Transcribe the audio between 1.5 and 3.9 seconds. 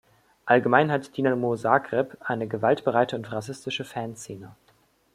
Zagreb eine gewaltbereite und rassistische